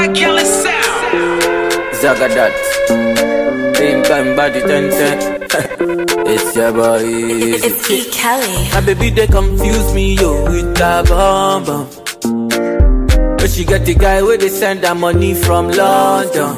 Man, 0.00 0.14
kill 0.14 0.36
it 0.38 0.46
sound. 0.46 1.42
Zagadat. 2.00 2.54
Same 3.76 4.02
time 4.02 4.34
body 4.34 4.60
ten 4.60 4.84
ten. 4.98 5.16
it's 6.32 6.56
your 6.56 6.72
boy. 6.72 7.04
Easy. 7.04 7.66
It's. 7.68 8.16
Kelly. 8.16 8.68
My 8.72 8.80
baby 8.80 9.10
they 9.10 9.26
confuse 9.26 9.92
me 9.92 10.14
yo 10.14 10.30
with 10.44 10.80
a 10.80 11.04
bomb 11.06 11.64
bomb. 11.66 11.88
But 13.36 13.50
she 13.50 13.64
get 13.66 13.84
the 13.84 13.94
guy 13.94 14.22
where 14.22 14.38
they 14.38 14.48
send 14.48 14.84
her 14.84 14.94
money 14.94 15.34
from 15.34 15.68
London. 15.68 16.54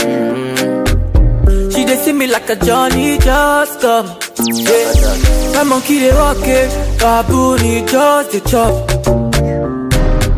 Mm. 0.00 1.72
She 1.74 1.84
they 1.84 1.96
see 1.96 2.12
me 2.14 2.28
like 2.28 2.48
a 2.48 2.56
Johnny 2.56 3.18
just 3.18 3.80
come. 3.82 4.06
Yeah. 4.38 5.52
My 5.54 5.64
monkey 5.64 5.98
they 5.98 6.12
walk 6.14 6.38
it, 6.40 6.70
baboon 6.98 7.60
he 7.60 7.84
just 7.84 8.30
the 8.32 8.40
chop. 8.50 8.72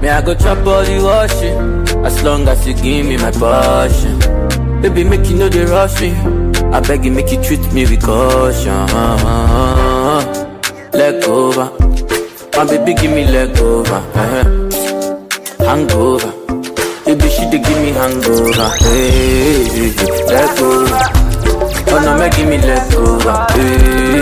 Me 0.03 0.09
I 0.09 0.21
go 0.23 0.35
chop 0.35 0.67
all 0.67 0.83
the 0.83 0.99
washing, 1.09 1.82
as 2.05 2.23
long 2.23 2.47
as 2.49 2.67
you 2.67 2.75
give 2.75 3.07
me 3.07 3.17
my 3.17 3.31
passion. 3.33 4.19
Baby 4.83 5.05
make 5.05 5.29
you 5.31 5.37
know 5.37 5.49
they 5.49 5.65
rush 5.65 6.01
me, 6.01 6.11
I 6.73 6.81
beg 6.81 7.05
you 7.05 7.13
make 7.13 7.31
you 7.31 7.43
treat 7.43 7.63
me 7.73 7.83
with 7.87 8.03
caution. 8.03 8.87
Leg 10.93 11.23
over, 11.25 11.71
my 12.57 12.65
baby 12.67 12.95
give 13.01 13.13
me 13.13 13.25
leg 13.27 13.57
over, 13.59 14.01
hangover. 15.61 16.33
Baby 17.07 17.29
she 17.29 17.45
dey 17.51 17.59
give 17.63 17.81
me 17.83 17.91
hangover, 17.93 18.69
hey, 18.83 19.93
leg 20.27 20.61
over. 20.61 21.03
Oh 21.95 22.01
no, 22.05 22.19
make 22.19 22.35
give 22.37 22.49
me 22.49 22.59
leg 22.59 22.95
over, 22.95 23.47
hey, 23.55 24.21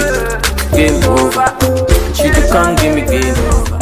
game 0.77 1.03
over. 1.05 1.47
She 2.15 2.29
dey 2.29 2.47
come 2.53 2.77
give 2.77 2.95
me 2.95 3.03
game 3.03 3.39
over. 3.55 3.79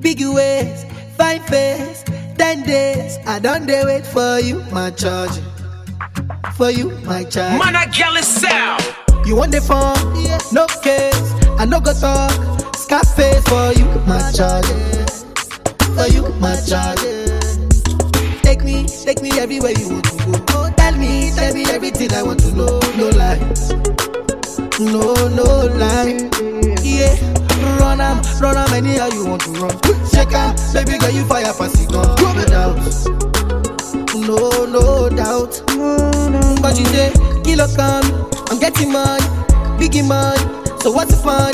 Big 0.00 0.20
ways, 0.22 0.84
fine 1.16 1.40
face, 1.42 1.87
days. 2.94 3.18
I 3.26 3.38
don't 3.38 3.66
dare 3.66 3.84
wait 3.86 4.06
for 4.06 4.38
you, 4.40 4.60
my 4.72 4.90
charge. 4.90 5.36
For 6.56 6.70
you, 6.70 6.90
my 7.04 7.24
charge. 7.24 7.58
Man, 7.62 7.76
I 7.76 7.86
kill 7.86 8.14
it 8.16 8.24
sound. 8.24 8.82
You 9.26 9.36
want 9.36 9.52
the 9.52 9.60
phone? 9.60 9.98
No 10.52 10.66
case. 10.82 11.28
I 11.60 11.64
no 11.64 11.80
go 11.80 11.92
talk. 11.92 12.32
Scarface 12.74 13.44
for 13.48 13.72
you, 13.78 13.86
my 14.06 14.20
charge. 14.32 14.66
For 15.96 16.08
you, 16.14 16.22
my 16.40 16.56
charge. 16.68 17.02
Take 18.42 18.64
me, 18.64 18.86
take 19.04 19.20
me 19.22 19.30
everywhere 19.38 19.72
you 19.72 19.88
want 19.90 20.04
to 20.04 20.16
go. 20.24 20.32
Oh, 20.50 20.72
tell 20.76 20.96
me, 20.96 21.30
tell 21.34 21.52
me 21.54 21.64
everything 21.64 22.12
I 22.12 22.22
want 22.22 22.40
to 22.40 22.52
know. 22.52 22.80
No 22.96 23.08
lies. 23.20 23.70
No, 24.80 25.14
no 25.38 25.46
lie. 25.82 26.30
Yeah. 26.82 27.37
Run 27.80 28.00
am, 28.00 28.22
run 28.40 28.56
am 28.56 28.72
anyhow 28.74 29.08
you 29.12 29.26
want 29.26 29.42
to 29.42 29.50
run. 29.52 29.76
Shake 30.10 30.32
am, 30.32 30.54
baby 30.72 30.98
girl 30.98 31.10
you 31.10 31.24
fire 31.24 31.44
it 31.50 31.88
gun. 31.90 32.16
No 32.20 32.44
doubt, 32.44 32.76
no, 34.14 34.66
no 34.66 35.08
doubt. 35.08 35.62
But 36.62 36.78
you 36.78 36.84
say, 36.86 37.12
kilo 37.44 37.66
come, 37.74 38.04
I'm 38.50 38.58
getting 38.58 38.92
money, 38.92 39.24
biggie 39.78 40.06
money. 40.06 40.38
So 40.80 40.92
what's 40.92 41.10
the 41.14 41.20
fun? 41.22 41.52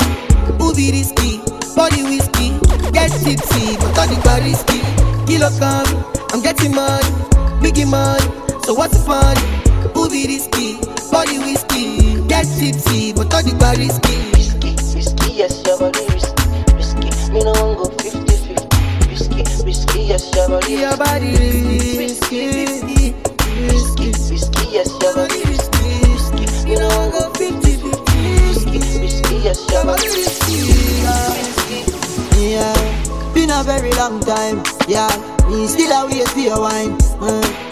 Be 0.75 0.91
risky? 0.91 1.39
Body 1.75 2.03
whiskey, 2.03 2.51
get 2.91 3.11
tipsy, 3.11 3.77
but 3.77 3.97
all 3.97 4.07
the 4.07 4.19
bar 4.23 4.39
risky. 4.41 4.79
Kilo 5.25 5.49
come, 5.57 5.87
I'm 6.33 6.41
getting 6.41 6.73
money, 6.75 7.05
biggie 7.63 7.89
money. 7.89 8.23
So 8.63 8.73
what's 8.73 8.97
the 8.97 9.03
fun? 9.05 9.35
Be 10.11 10.27
risky? 10.27 10.77
Body 11.11 11.39
whiskey, 11.39 12.21
get 12.27 12.45
tipsy, 12.45 13.13
but 13.13 13.33
all 13.33 13.43
the 13.43 13.55
bar 13.59 13.75
risky. 13.75 14.34
Yes, 15.35 15.61
your 15.67 15.77
body 15.77 15.99
risky, 16.13 16.47
risky. 16.75 17.09
Me 17.33 17.43
no 17.43 17.51
want 17.51 17.77
go 17.77 17.85
50-50. 17.97 19.09
Risky, 19.09 19.43
risky, 19.65 19.99
yes, 20.03 20.33
your 20.33 20.47
body 20.47 20.73
Your 20.73 20.95
body 20.95 21.31
risky, 21.99 22.47
risky, 22.47 23.13
risky, 23.67 24.07
risky, 24.31 24.65
yes, 24.71 24.89
your 25.01 25.13
body 25.13 25.43
risky, 25.43 25.91
risky. 26.07 26.69
Me 26.69 26.75
no 26.79 26.87
want 26.87 27.11
go 27.11 27.29
50-50. 27.35 28.47
Risky, 28.47 28.79
risky, 29.01 29.35
yes, 29.43 29.59
your 29.69 29.83
body 29.83 30.07
risky. 30.07 30.55
Yeah, 32.39 33.33
been 33.33 33.51
a 33.51 33.61
very 33.63 33.91
long 33.93 34.21
time. 34.21 34.63
Yeah, 34.87 35.11
me 35.49 35.67
still 35.67 35.91
a 35.91 36.07
wait 36.07 36.29
for 36.29 36.39
your 36.39 36.61
wine. 36.61 36.95
Uh, 37.19 37.64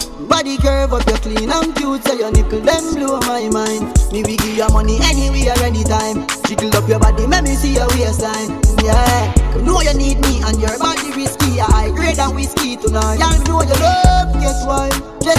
body 0.44 0.58
curve 0.58 0.94
up, 0.94 1.08
you 1.08 1.16
clean 1.24 1.52
and 1.52 1.74
cute, 1.76 2.04
so 2.04 2.14
your 2.14 2.30
nipple 2.32 2.60
them 2.60 2.96
blow 2.96 3.18
my 3.22 3.48
mind. 3.50 3.88
Me 4.12 4.24
we 4.24 4.36
give 4.36 4.58
you 4.58 4.68
money 4.70 5.00
anywhere, 5.04 5.56
anytime. 5.64 6.28
Jiggle 6.44 6.76
up 6.76 6.88
your 6.90 7.00
body, 7.00 7.26
make 7.28 7.44
me 7.44 7.56
see 7.56 7.74
your 7.74 7.88
waistline. 7.96 8.52
Yeah, 8.84 9.34
know 9.64 9.80
you 9.80 9.94
need 9.94 10.20
me 10.20 10.44
and 10.44 10.60
your 10.60 10.78
body 10.78 11.12
risky. 11.16 11.62
I 11.62 11.92
grade 11.96 12.20
and 12.20 12.36
whiskey 12.36 12.76
tonight. 12.76 13.24
You 13.24 13.44
know 13.46 13.62
you 13.64 13.78
love, 13.80 14.34
guess 14.44 14.66
why? 14.68 14.90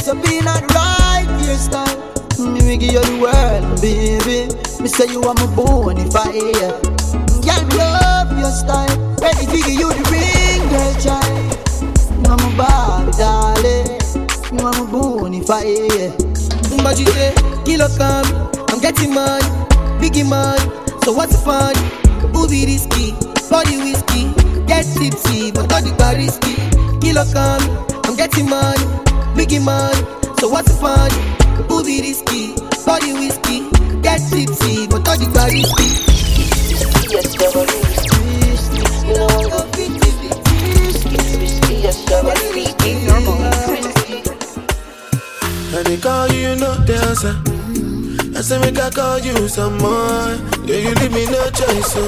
Up 0.05 0.17
in 0.29 0.47
a 0.47 0.57
right 0.73 1.29
hairstyle. 1.41 1.97
Me 2.39 2.61
we 2.67 2.77
give 2.77 2.93
you 2.93 3.01
the 3.01 3.21
world, 3.21 3.81
baby. 3.81 4.49
Me 4.83 4.89
say 4.89 5.11
you 5.13 5.21
are 5.23 5.35
my 5.35 5.47
bonafide. 5.53 6.13
fire. 6.13 6.81
Girl, 7.45 7.63
me 7.69 7.77
love 7.77 8.39
your 8.39 8.51
style. 8.51 8.97
Ready 9.21 9.47
to 9.47 9.53
give 9.53 9.81
you 9.81 9.93
the 9.93 10.05
ring, 10.11 10.69
girl, 10.71 10.95
child. 11.01 11.45
You 13.89 13.94
You 14.55 14.61
are 14.61 14.73
my 14.73 14.87
bonafide. 14.87 16.15
But 16.83 16.99
you 17.01 17.07
say, 17.07 17.35
kilo 17.65 17.89
come, 17.99 18.25
I'm 18.69 18.79
getting 18.79 19.13
money, 19.13 19.45
biggie 19.99 20.25
money. 20.29 20.63
So 21.03 21.13
what's 21.13 21.33
the 21.35 21.43
fun? 21.43 21.75
Be 22.49 22.65
risky? 22.65 23.11
Body 23.51 23.79
whiskey, 23.79 24.31
get 24.67 24.85
tipsy, 24.95 25.51
but 25.51 25.73
all 25.73 25.83
the 25.83 25.93
bar 25.99 26.15
risky. 26.15 26.55
Kilo 27.01 27.25
come, 27.33 27.67
I'm 28.05 28.15
getting 28.15 28.49
money, 28.49 28.85
biggie 29.35 29.61
money. 29.61 29.99
So 30.39 30.49
what's 30.49 30.71
the 30.71 30.79
fun? 30.79 31.11
Be 31.85 32.01
risky? 32.01 32.55
Body 32.87 33.13
whiskey, 33.13 33.69
get 34.03 34.21
tipsy, 34.31 34.87
but 34.87 35.09
all 35.09 35.19
the 35.19 35.27
bar 35.35 35.51
risky. 35.51 36.15
Yes, 37.11 37.84
They 45.95 46.01
call 46.01 46.27
you, 46.27 46.57
the 46.59 46.99
answer. 47.07 47.39
I 48.35 48.43
say 48.43 48.59
make 48.59 48.77
I 48.83 48.91
call 48.91 49.21
you 49.21 49.47
some 49.47 49.79
more. 49.79 50.35
Yeah, 50.67 50.83
you 50.83 50.91
leave 50.99 51.15
me 51.15 51.23
no 51.31 51.39
choice, 51.55 51.87
so 51.87 52.03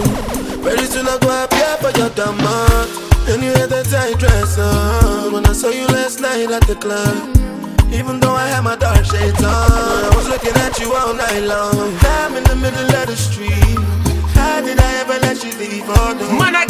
very 0.58 0.82
soon 0.90 1.06
I 1.06 1.14
go 1.22 1.30
appear 1.30 1.78
for 1.78 1.94
your 1.94 2.10
demand. 2.18 2.90
And 3.30 3.46
you 3.46 3.54
had 3.54 3.70
that 3.70 3.86
tight 3.86 4.18
dress 4.18 4.58
on 4.58 5.30
when 5.30 5.46
I 5.46 5.52
saw 5.52 5.70
you 5.70 5.86
last 5.86 6.18
night 6.18 6.50
at 6.50 6.66
the 6.66 6.74
club. 6.74 7.14
Even 7.94 8.18
though 8.18 8.34
I 8.34 8.48
had 8.50 8.66
my 8.66 8.74
dark 8.74 9.06
shades 9.06 9.38
on, 9.38 9.54
I 9.54 10.10
was 10.18 10.26
looking 10.26 10.58
at 10.66 10.74
you 10.82 10.90
all 10.92 11.14
night 11.14 11.46
long. 11.46 11.94
I'm 12.18 12.34
in 12.34 12.42
the 12.42 12.56
middle 12.58 12.90
of 12.90 13.06
the 13.06 13.14
street. 13.14 13.78
How 14.34 14.66
did 14.66 14.82
I 14.82 15.06
ever 15.06 15.14
let 15.22 15.38
you 15.46 15.54
leave? 15.62 15.86
Oh, 15.86 16.10
no. 16.10 16.26
Man, 16.34 16.58
I 16.58 16.66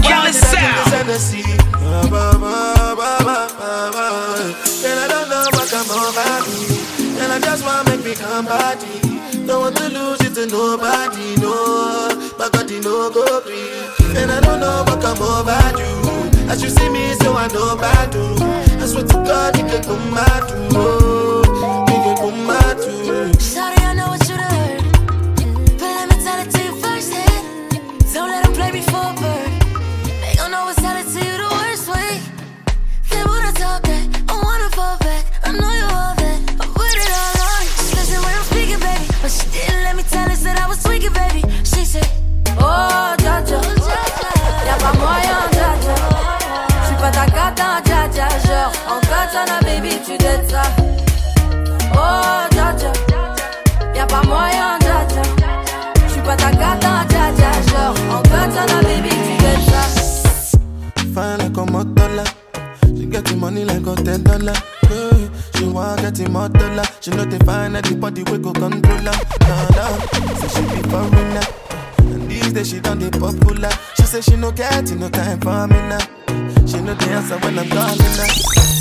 ba, 2.13 3.25
ba. 3.25 3.97
And 4.85 5.01
I 5.01 5.09
don't 5.09 5.33
know 5.33 5.49
what 5.57 5.65
come 5.73 5.89
over 5.97 6.45
me. 6.45 6.76
And 7.23 7.33
I 7.33 7.39
just 7.41 7.65
wanna 7.65 7.91
make 7.91 8.05
me 8.05 8.15
come 8.15 8.47
body. 8.47 9.01
Don't 9.47 9.61
want 9.61 9.77
to 9.77 9.89
lose 9.89 10.21
it 10.23 10.35
to 10.35 10.47
nobody, 10.47 11.37
no. 11.41 12.09
My 12.39 12.49
God, 12.51 12.71
you 12.71 12.81
know 12.83 13.11
go 13.11 13.41
free. 13.41 14.17
And 14.19 14.31
I 14.31 14.41
don't 14.41 14.61
know 14.61 14.85
what 14.87 15.01
come 15.01 15.23
over 15.23 15.61
you. 15.79 16.51
As 16.51 16.63
you 16.63 16.71
see 16.71 16.89
me, 16.89 17.15
so 17.21 17.35
I 17.35 17.49
know 17.49 17.77
bad 17.77 18.11
do. 18.11 18.25
I 18.83 18.87
swear 18.87 19.05
to 19.05 19.15
God, 19.25 19.57
you 19.57 19.65
can 19.65 19.83
come 19.83 20.15
too. 20.49 20.79
Oh, 20.79 20.96
tu 50.07 50.17
dettes 50.19 50.51
ça. 50.51 50.63
Oh, 51.93 52.47
Jaja. 52.55 52.93
Y'a 53.95 54.07
pas 54.07 54.23
moyen, 54.23 54.79
Jaja. 54.81 55.23
J'suis 56.09 56.21
pas 56.21 56.37
ta 56.37 56.51
cata, 56.51 57.05
Jaja. 57.11 57.51
Genre, 57.69 57.97
en 58.13 58.23
katana, 58.23 58.81
baby, 58.83 59.09
tu 59.09 59.35
dettes 59.43 59.67
ça. 59.69 59.83
Fine 61.15 61.39
like 61.39 61.59
a 61.59 61.65
motola. 61.73 62.25
She 62.97 63.07
get 63.07 63.25
the 63.25 63.35
money 63.37 63.65
like 63.65 63.87
a 63.87 63.95
ten 63.97 64.23
dollar. 64.23 64.55
Yeah, 64.91 65.29
she 65.57 65.65
want 65.65 66.01
get 66.01 66.15
the 66.15 66.25
motola. 66.25 66.85
She 67.01 67.11
know 67.11 67.25
they 67.25 67.39
find 67.45 67.77
anybody 67.77 68.23
we 68.31 68.39
go 68.39 68.53
control 68.53 68.99
her. 68.99 69.17
Nah, 69.49 69.69
nah. 69.75 69.99
Say 70.39 70.49
she 70.55 70.63
be 70.71 70.89
foreigner. 70.89 71.47
And 71.99 72.31
these 72.31 72.53
days 72.53 72.69
she 72.69 72.81
done 72.81 73.01
the 73.01 73.11
popular. 73.11 73.71
She 73.97 74.03
say 74.05 74.21
she 74.21 74.37
no 74.37 74.53
get 74.53 74.89
no 74.93 75.09
time 75.09 75.41
for 75.41 75.67
me 75.67 75.81
now. 75.91 75.99
She 76.65 76.81
no 76.81 76.95
dancer 76.95 77.39
when 77.39 77.59
I'm 77.59 77.69
calling 77.69 77.99
her. 77.99 78.29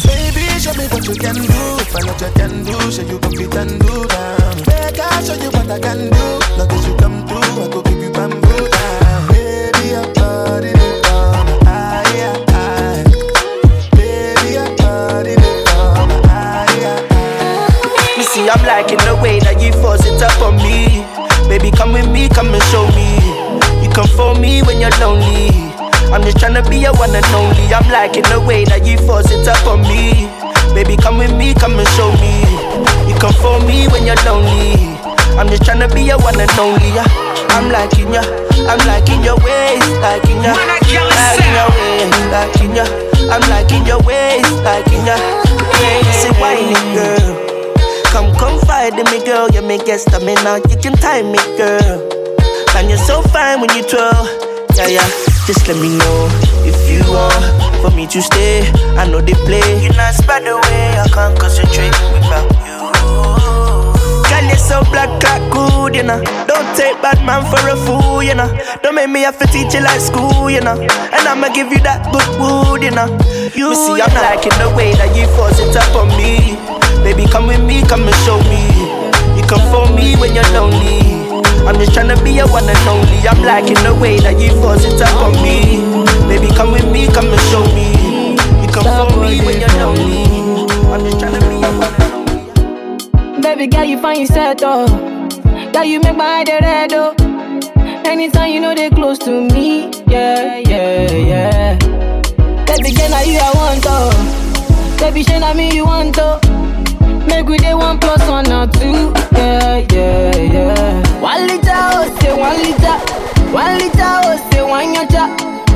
Baby, 0.05 0.44
show 0.65 0.73
me 0.73 0.87
what 0.89 1.05
you 1.05 1.13
can 1.13 1.35
do. 1.35 1.61
I 1.93 2.01
know 2.01 2.17
you 2.17 2.31
can 2.33 2.63
do, 2.65 2.91
show 2.91 3.03
you 3.05 3.19
can 3.19 3.31
fit 3.37 3.53
and 3.55 3.79
do 3.79 4.07
down. 4.09 4.57
Make 4.65 4.97
I 4.97 5.21
show 5.21 5.37
you 5.37 5.49
what 5.53 5.69
I 5.69 5.77
can 5.79 6.09
do. 6.09 6.25
Long 6.57 6.71
as 6.73 6.87
you 6.87 6.95
come 6.97 7.21
through, 7.27 7.61
I 7.61 7.67
go 7.69 7.81
give 7.83 8.01
you 8.01 8.09
bamboo 8.09 8.69
down. 8.73 9.27
Baby, 9.29 9.93
your 9.93 10.07
body 10.17 10.73
the 10.73 10.89
corner, 11.05 11.57
aye, 11.69 12.17
aye, 12.17 12.45
ah, 12.49 12.81
aye. 12.81 13.05
Ah. 13.13 13.93
Baby, 13.93 14.57
your 14.57 14.69
body 14.81 15.35
the 15.37 15.53
corner, 15.69 16.21
aye, 16.33 16.81
aye, 16.81 17.13
aye. 17.13 18.17
You 18.17 18.23
see, 18.23 18.49
I'm 18.49 18.65
liking 18.65 18.97
the 19.05 19.13
way 19.21 19.37
that 19.45 19.61
you 19.61 19.71
force 19.85 20.01
it 20.05 20.17
up 20.25 20.41
on 20.41 20.57
me. 20.57 21.05
Baby, 21.47 21.69
come 21.69 21.93
with 21.93 22.09
me, 22.09 22.27
come 22.29 22.49
and 22.53 22.63
show 22.73 22.87
me. 22.97 23.21
You 23.85 23.89
come 23.93 24.07
for 24.17 24.33
me 24.33 24.63
when 24.63 24.81
you're 24.81 24.97
lonely. 24.97 25.53
I'm 26.09 26.23
just 26.23 26.37
tryna 26.37 26.67
be 26.67 26.77
your 26.77 26.93
one 26.95 27.13
and 27.13 27.25
only. 27.37 27.69
I'm 27.73 27.85
liking 27.91 28.23
the 28.33 28.41
way 28.41 28.65
that 28.65 28.85
you 28.85 28.97
force 29.05 29.29
it 29.29 29.47
up 29.47 29.61
on 29.67 29.81
me. 29.81 30.25
Baby, 30.75 30.97
come 30.97 31.17
with 31.17 31.33
me, 31.35 31.53
come 31.55 31.79
and 31.79 31.87
show 31.95 32.11
me. 32.19 32.43
You 33.07 33.15
come 33.15 33.33
for 33.39 33.59
me 33.65 33.87
when 33.87 34.05
you're 34.05 34.19
lonely. 34.27 34.75
I'm 35.39 35.47
just 35.47 35.63
tryna 35.63 35.87
be 35.93 36.03
your 36.03 36.19
one 36.19 36.39
and 36.39 36.51
only. 36.59 36.91
Yeah. 36.91 37.07
I'm 37.55 37.71
liking 37.71 38.11
ya, 38.13 38.19
I'm 38.67 38.79
liking 38.85 39.23
your 39.23 39.37
ways, 39.39 39.79
liking 40.03 40.43
ya, 40.43 40.51
When 40.51 40.69
I 40.69 40.79
kill 40.83 41.07
it, 41.07 41.15
liking 41.15 41.55
your 41.55 41.71
ways, 41.71 42.11
liking 42.27 42.75
ya. 42.75 42.85
I'm 43.31 43.41
liking 43.49 43.85
your 43.87 44.01
ways, 44.03 44.43
liking 44.67 45.05
ya. 45.07 45.15
Say 46.19 46.31
whiny 46.35 46.75
girl. 46.91 47.31
Come 48.11 48.35
confide 48.35 48.99
in 48.99 49.05
me, 49.11 49.23
girl. 49.25 49.49
You 49.49 49.61
make 49.61 49.85
get 49.85 50.01
stamina. 50.01 50.59
You 50.69 50.75
can 50.77 50.93
time 50.99 51.31
me, 51.31 51.39
girl. 51.55 52.03
And 52.75 52.89
you're 52.89 52.97
so 52.99 53.21
fine 53.21 53.61
when 53.61 53.69
you 53.75 53.83
twirl. 53.83 54.27
Yeah, 54.75 54.87
yeah. 54.99 55.09
Just 55.45 55.67
let 55.67 55.77
me 55.77 55.89
know 55.89 56.27
if 56.65 56.89
you 56.89 57.05
want 57.13 57.45
for 57.81 57.91
me 57.95 58.07
to 58.07 58.21
stay. 58.21 58.65
I 58.97 59.05
know 59.05 59.21
they 59.21 59.37
play. 59.45 59.61
You're 59.77 59.93
not 59.93 60.17
by 60.25 60.39
the 60.41 60.57
way. 60.57 60.97
I 60.97 61.07
can't 61.13 61.37
concentrate 61.37 61.93
without 62.17 62.49
you. 62.65 62.81
Girl, 64.25 64.45
you're 64.49 64.57
so 64.57 64.81
black, 64.89 65.09
like 65.21 65.45
good, 65.53 65.93
you 65.95 66.01
know. 66.01 66.17
Don't 66.49 66.65
take 66.75 66.97
bad 66.99 67.21
man 67.21 67.45
for 67.45 67.61
a 67.69 67.77
fool, 67.77 68.23
you 68.23 68.33
know. 68.33 68.49
Don't 68.81 68.95
make 68.95 69.09
me 69.09 69.21
have 69.21 69.37
to 69.37 69.45
teach 69.45 69.75
you 69.75 69.81
like 69.81 70.01
school, 70.01 70.49
you 70.49 70.61
know. 70.61 70.81
And 70.81 71.23
I'ma 71.29 71.53
give 71.53 71.71
you 71.71 71.79
that 71.85 72.09
good 72.09 72.25
wood, 72.41 72.81
you 72.81 72.89
know. 72.89 73.05
You 73.53 73.75
see, 73.77 74.01
I'm 74.01 74.13
liking 74.17 74.57
the 74.57 74.73
way 74.75 74.93
that 74.97 75.13
you 75.15 75.29
force 75.37 75.59
it 75.61 75.77
up 75.77 75.93
on 75.93 76.09
me. 76.17 76.57
Baby, 77.05 77.29
come 77.29 77.45
with 77.45 77.61
me, 77.61 77.85
come 77.85 78.01
and 78.01 78.17
show 78.25 78.41
me. 78.49 78.65
You 79.37 79.45
come 79.45 79.61
for 79.69 79.85
me 79.93 80.17
when 80.17 80.33
you're 80.33 80.49
lonely. 80.57 81.24
I'm 81.65 81.75
just 81.75 81.91
tryna 81.91 82.21
be 82.23 82.31
your 82.31 82.47
one 82.49 82.67
and 82.69 82.77
only. 82.87 83.27
I'm 83.27 83.41
liking 83.43 83.81
the 83.83 83.95
way 83.99 84.19
that 84.19 84.39
you 84.39 84.49
force 84.61 84.85
it 84.85 85.01
up 85.01 85.15
on 85.21 85.33
me. 85.41 85.81
Baby, 86.27 86.53
come 86.55 86.71
with 86.71 86.85
me, 86.91 87.07
come 87.07 87.25
and 87.27 87.41
show 87.49 87.63
me. 87.73 88.37
You 88.61 88.67
come 88.69 88.85
for 88.85 89.19
me 89.19 89.41
when 89.45 89.59
you're 89.59 89.69
lonely. 89.81 90.69
I'm 90.93 91.01
just 91.03 91.17
tryna 91.17 91.41
be 91.49 91.55
your 91.65 91.73
one 91.77 91.93
and 91.93 92.13
only. 92.13 93.41
Baby 93.41 93.67
girl, 93.67 93.83
you 93.85 93.99
find 93.99 94.19
yourself 94.21 94.57
oh. 94.61 94.87
Girl, 95.73 95.83
you 95.83 95.99
make 96.01 96.15
my 96.15 96.43
eye 96.47 96.59
red 96.61 96.93
oh. 96.93 97.13
Anytime 98.05 98.51
you 98.53 98.59
know 98.61 98.75
they 98.75 98.89
close 98.91 99.17
to 99.19 99.41
me, 99.49 99.89
yeah, 100.07 100.57
yeah, 100.59 101.11
yeah. 101.11 101.77
Baby 102.65 102.93
girl, 102.95 103.09
now 103.09 103.21
you 103.21 103.39
I 103.41 103.51
want 103.55 103.83
oh. 103.87 104.97
Baby, 104.99 105.23
shey 105.23 105.39
na 105.39 105.53
me 105.53 105.73
you 105.75 105.85
want 105.85 106.15
oh. 106.19 106.39
Make 107.27 107.47
we 107.47 107.57
dey 107.57 107.73
one 107.73 107.97
plus 107.99 108.21
one 108.29 108.49
or 108.51 108.67
two, 108.67 109.11
yeah, 109.33 109.83
yeah, 109.91 110.35
yeah. 110.37 111.04
One 111.25 111.47
liter 111.47 111.73
oh, 111.73 112.05
say 112.21 112.33
one 112.37 112.57
liter. 112.61 112.95
One 113.51 113.77
liter 113.79 114.13
oh, 114.29 114.37
say 114.51 114.61
one 114.61 114.93
yacha. 114.93 115.25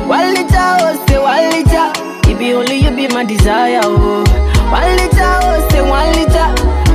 One 0.06 0.28
liter 0.34 0.66
oh, 0.78 0.94
say 1.08 1.18
one 1.18 1.46
liter. 1.50 1.86
It 2.30 2.38
be 2.38 2.52
only 2.54 2.76
you 2.76 2.90
be 2.94 3.08
my 3.08 3.24
desire 3.24 3.80
oh. 3.82 4.22
One 4.70 4.92
liter 4.94 5.32
oh, 5.42 5.68
say 5.70 5.82
one 5.82 6.10
liter. 6.14 6.46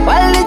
One 0.07 0.31
liter 0.31 0.44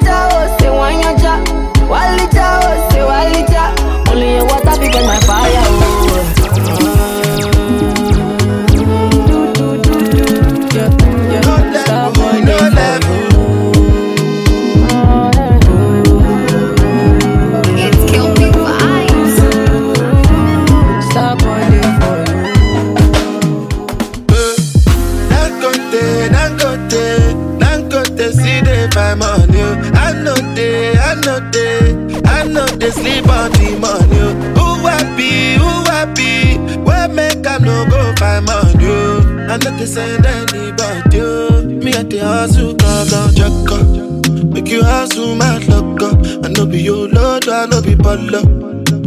I 39.50 39.56
know 39.56 39.77
they 39.77 39.87
send 39.87 40.27
anybody. 40.27 41.77
Me 41.85 41.93
at 41.95 42.11
the 42.11 42.19
hustle, 42.21 42.75
come 42.77 43.35
check 43.35 43.73
up. 43.73 44.53
Make 44.53 44.69
you 44.69 44.83
hustle, 44.85 45.35
my 45.37 45.59
luck 45.69 46.03
up. 46.03 46.45
I 46.45 46.49
know 46.49 46.67
be 46.67 46.81
your 46.83 47.09
lord, 47.09 47.49
I 47.49 47.67
know 47.67 47.81
be 47.81 47.95
baller. 47.95 48.43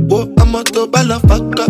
Whoa, 0.09 0.33
I'm 0.39 0.55
a 0.55 0.63
to 0.63 0.87
balafaka. 0.87 1.65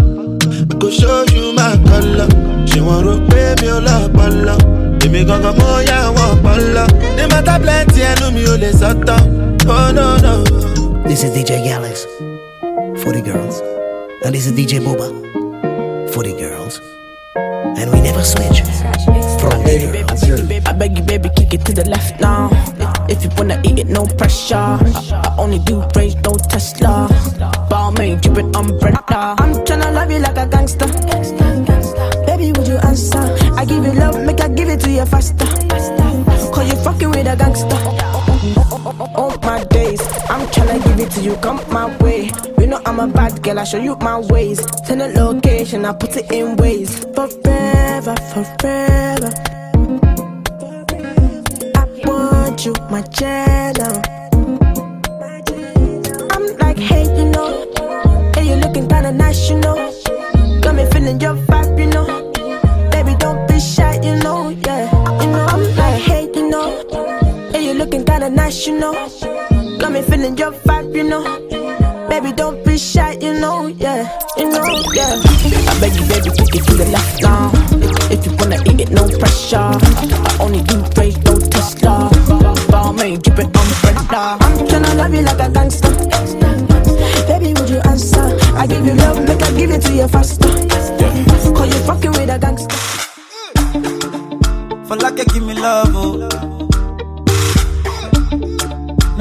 I 0.71 0.77
go 0.77 0.89
show 0.89 1.23
you 1.33 1.53
my 1.53 1.75
color. 1.85 2.27
She 2.67 2.79
want 2.81 3.05
to 3.05 3.27
pay 3.29 3.55
me 3.61 3.67
a 3.69 3.79
lot, 3.79 4.13
bala. 4.13 4.55
Èmi 5.01 5.25
gangan 5.25 5.55
mo 5.57 5.79
yá 5.89 6.11
wọn 6.15 6.41
bala. 6.43 6.85
Ní 7.17 7.25
mata 7.29 7.59
plenty 7.59 8.01
ẹnu 8.01 8.31
mi 8.33 8.43
ò 8.45 8.55
lè 8.57 8.71
sọ́tọ̀. 8.71 9.19
Oh 9.67 9.91
no 9.91 10.17
no. 10.23 10.43
This 11.07 11.23
is 11.23 11.31
DJ 11.35 11.51
Galax 11.65 12.05
for 13.01 13.11
the 13.11 13.21
girls. 13.21 13.59
And 14.23 14.33
this 14.35 14.45
is 14.47 14.53
DJ 14.53 14.79
Boba 14.79 15.07
for 16.13 16.23
the 16.23 16.33
girls. 16.33 16.79
And 17.81 17.91
we 17.91 18.01
never 18.01 18.23
switch 18.23 18.61
from 19.41 19.57
the 19.65 20.05
girls. 20.05 20.67
I 20.67 20.73
beg 20.73 20.95
you, 20.99 21.03
baby, 21.03 21.29
kick 21.35 21.55
it 21.55 21.65
to 21.65 21.73
the 21.73 21.89
left 21.89 22.21
now. 22.21 22.51
If, 23.09 23.23
you 23.23 23.31
wanna 23.35 23.59
eat 23.65 23.79
it, 23.79 23.87
no 23.87 24.05
pressure. 24.05 24.55
I, 24.55 25.21
I 25.25 25.35
only 25.39 25.57
do 25.57 25.81
rage, 25.95 26.13
no 26.17 26.35
Tesla. 26.35 27.07
Balmain, 27.71 28.21
it 28.21 28.55
umbrella. 28.55 29.35
I'm 29.39 29.55
tryna 29.65 29.95
love 29.95 30.11
you 30.11 30.19
like 30.19 30.37
a 30.37 30.45
gangster. 30.45 30.85
Baby, 32.27 32.51
would 32.51 32.67
you 32.67 32.77
answer? 32.77 33.17
I 33.57 33.65
give 33.65 33.83
you 33.83 33.93
love, 33.93 34.21
make 34.25 34.41
I 34.41 34.47
give 34.49 34.69
it 34.69 34.79
to 34.81 34.91
you 34.91 35.05
faster. 35.07 35.45
Cause 36.53 36.69
you 36.69 36.77
fucking 36.83 37.09
with 37.09 37.25
a 37.25 37.35
gangster. 37.35 37.81
All 39.15 39.29
my 39.29 39.30
days, 39.91 40.07
I'm 40.29 40.47
tryna 40.47 40.83
give 40.83 40.99
it 40.99 41.11
to 41.11 41.21
you, 41.21 41.35
come 41.37 41.59
my 41.69 41.95
way. 41.97 42.31
You 42.59 42.67
know 42.67 42.81
I'm 42.85 42.99
a 42.99 43.07
bad 43.07 43.41
girl, 43.43 43.59
I 43.59 43.63
show 43.63 43.77
you 43.77 43.95
my 43.97 44.19
ways. 44.19 44.59
Send 44.85 45.01
a 45.01 45.07
location, 45.07 45.85
I 45.85 45.93
put 45.93 46.15
it 46.17 46.31
in 46.31 46.55
ways. 46.57 46.99
Forever, 47.15 48.15
forever. 48.33 49.31
I 51.75 51.85
want 52.05 52.65
you, 52.65 52.73
my 52.89 53.01
channel. 53.03 54.01
I'm 56.33 56.45
like, 56.57 56.77
hey, 56.77 57.03
you 57.17 57.25
know. 57.29 57.51
Hey, 58.35 58.47
you 58.49 58.55
looking 58.55 58.87
kinda 58.87 59.11
nice, 59.11 59.49
you 59.49 59.59
know. 59.59 59.75
Got 60.61 60.75
me 60.75 60.85
feeling 60.91 61.19
your 61.19 61.35
vibe, 61.35 61.79
you 61.79 61.87
know. 61.87 62.07
Baby, 62.91 63.15
don't 63.15 63.47
be 63.47 63.59
shy, 63.59 63.99
you 64.03 64.15
know, 64.23 64.49
yeah. 64.49 64.85
You 65.21 65.27
know, 65.31 65.45
I'm 65.53 65.63
like, 65.75 66.01
hey, 66.01 66.29
you 66.35 66.49
know. 66.49 66.67
Hey, 67.51 67.65
you 67.65 67.73
looking 67.73 68.05
kinda 68.05 68.29
nice, 68.29 68.67
you 68.67 68.79
know. 68.79 68.93
Got 70.01 70.09
feeling 70.09 70.37
your 70.37 70.51
vibe, 70.51 70.95
you 70.95 71.03
know. 71.03 71.23
Baby, 72.09 72.31
don't 72.31 72.65
be 72.65 72.77
shy, 72.77 73.17
you 73.21 73.39
know, 73.39 73.67
yeah. 73.67 74.19
You 74.35 74.49
know, 74.49 74.63
yeah. 74.93 75.21
I 75.69 75.79
beg 75.79 75.93
you, 75.93 76.07
baby, 76.07 76.29
take 76.31 76.55
it 76.55 76.63
to 76.65 76.73
the 76.73 76.85
left 76.91 77.21
now. 77.21 77.51
If, 78.09 78.11
if 78.11 78.25
you 78.25 78.35
wanna 78.37 78.57
eat 78.65 78.81
it, 78.81 78.89
no 78.89 79.07
pressure. 79.19 79.57
I, 79.57 79.77
I 80.25 80.43
only 80.43 80.63
do 80.63 80.81
rage, 80.97 81.17
no 81.23 81.37
Tesla. 81.39 82.09
Balmain, 82.71 83.21
keep 83.23 83.37
it 83.37 83.45
umbrella. 83.45 84.37
I'm 84.41 84.67
tryna 84.67 84.95
love 84.97 85.13
you 85.13 85.21
like 85.21 85.39
a 85.39 85.49
gangster. 85.51 85.89
Baby, 87.27 87.53
would 87.59 87.69
you 87.69 87.79
answer? 87.85 88.37
I 88.57 88.65
give 88.65 88.85
you 88.85 88.95
love, 88.95 89.23
make 89.27 89.41
I 89.43 89.51
give 89.53 89.69
it 89.69 89.81
to 89.83 89.93
you 89.93 90.07
faster. 90.07 90.47
Cause 91.53 91.67
you 91.67 91.81
fucking 91.85 92.11
with 92.11 92.29
a 92.29 92.39
gangster. 92.39 92.75
For 94.87 94.95
like 94.95 95.19
you 95.19 95.25
give 95.25 95.45
me 95.45 95.53
love, 95.53 95.91
oh. 95.93 96.40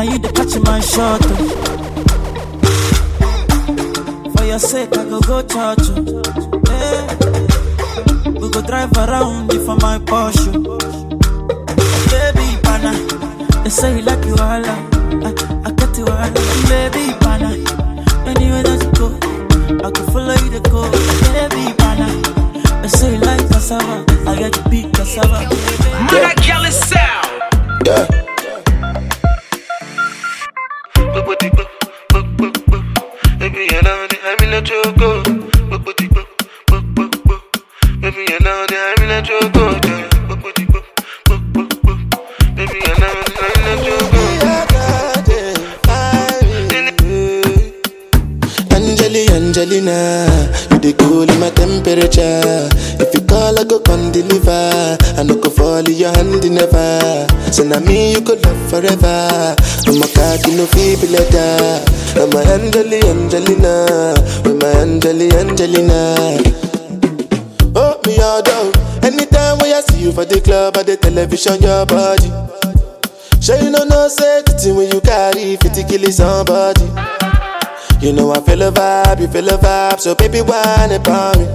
Now 0.01 0.07
you 0.13 0.19
the 0.19 0.33
catch 0.33 0.57
my 0.65 0.81
shot, 0.81 1.21
oh. 1.29 1.37
For 4.35 4.45
your 4.47 4.59
sake, 4.59 4.97
I 4.97 5.05
go 5.05 5.21
go 5.21 5.43
church, 5.43 5.93
oh. 5.93 6.23
Yeah. 6.73 7.05
We 8.33 8.49
go 8.49 8.63
drive 8.63 8.97
around 8.97 9.53
you 9.53 9.63
for 9.63 9.77
my 9.77 9.99
Porsche. 9.99 10.57
Oh. 10.57 10.79
Baby, 12.09 12.57
pana, 12.65 12.97
they 13.63 13.69
say 13.69 13.97
you 13.99 14.03
like 14.09 14.25
you 14.25 14.33
all, 14.41 14.65
I, 14.65 14.89
I 15.69 15.71
get 15.77 15.93
you 15.99 16.07
all, 16.09 16.33
baby, 16.73 17.13
pana. 17.21 17.53
Anywhere 18.25 18.63
that 18.65 18.81
you 18.81 18.93
go, 18.97 19.13
I 19.85 19.91
can 19.93 20.07
follow 20.15 20.33
you 20.33 20.51
to 20.57 20.61
go, 20.71 20.89
baby, 21.29 21.77
pana. 21.77 22.09
They 22.81 22.89
say 22.89 23.13
you 23.13 23.21
like 23.21 23.47
cassava, 23.51 24.07
I 24.27 24.35
get 24.39 24.55
to 24.55 24.63
big 24.71 24.95
cassava. 24.95 25.41
Man, 26.09 26.25
I 26.25 26.33
kill 26.41 26.65
it 26.65 26.73
sound. 26.73 27.29
Yeah. 27.85 28.20
Baby, 34.61 34.69
you. 43.87 43.97
Angelina, 49.33 50.29
you 50.71 50.79
the 50.79 50.93
cool 50.99 51.27
my 51.41 51.49
temperature. 51.51 52.69
If 53.03 53.15
you 53.15 53.23
call, 53.27 53.59
I 53.59 53.65
go 53.65 53.81
come 53.81 54.13
deliver. 54.13 54.99
I 55.17 55.23
no 55.23 55.37
go 55.37 55.49
fall 55.49 55.79
in 55.89 55.97
your 55.97 56.13
hand 56.13 56.45
never. 56.51 57.30
So 57.53 57.65
now 57.65 57.81
me 57.81 58.13
you 58.13 58.23
could 58.23 58.45
love 58.45 58.71
forever. 58.71 59.57
I'm 59.87 60.01
a 60.01 60.07
cocky 60.15 60.55
no 60.55 60.67
feeble 60.67 61.11
letter. 61.11 61.83
I'm 62.15 62.31
a 62.33 62.41
Angeli, 62.55 63.03
Angelina, 63.03 64.15
with 64.45 64.63
my 64.63 64.71
Angeli, 64.81 65.31
Angelina. 65.33 66.15
Oh, 67.75 68.01
me 68.07 68.19
all 68.21 68.43
down. 68.43 68.73
Anytime 69.03 69.59
when 69.59 69.75
I 69.75 69.81
see 69.81 70.03
you 70.03 70.13
for 70.13 70.25
the 70.25 70.41
club 70.41 70.77
or 70.77 70.85
the 70.85 70.97
television, 70.97 71.61
your 71.61 71.87
body. 71.87 72.31
Sure 73.41 73.59
you 73.59 73.71
know 73.71 73.85
no 73.85 74.07
safety 74.07 74.71
when 74.71 74.91
you 74.93 75.01
carry 75.01 75.57
50 75.57 75.85
kill 75.85 76.11
somebody. 76.13 76.87
You 78.01 78.13
know 78.13 78.33
I 78.33 78.41
feel 78.43 78.63
a 78.63 78.71
vibe, 78.71 79.21
you 79.21 79.29
feel 79.29 79.49
a 79.49 79.59
vibe, 79.59 79.99
so 79.99 80.15
baby 80.15 80.41
whine 80.41 80.93
about 80.93 81.37
me. 81.39 81.47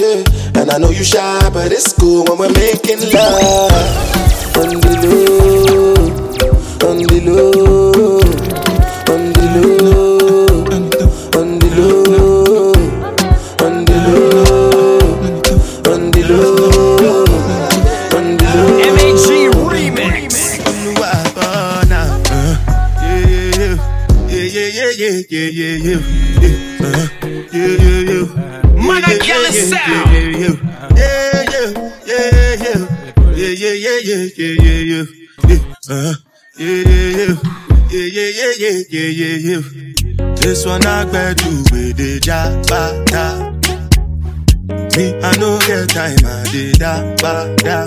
Yeah, 0.00 0.62
and 0.62 0.70
I 0.70 0.78
know 0.78 0.90
you 0.90 1.04
shy, 1.04 1.50
but 1.52 1.72
it's 1.72 1.92
cool 1.92 2.24
when 2.24 2.38
we're 2.38 2.52
making 2.52 3.00
love. 3.12 4.37
On 4.58 4.66
the 4.68 4.90
low, 5.04 6.90
on 6.90 6.96
the 6.98 7.20
low, 7.20 7.77
time, 45.98 46.16
I 46.24 46.46
did 46.52 46.78
da 46.78 46.92
ba 47.22 47.32
da. 47.66 47.82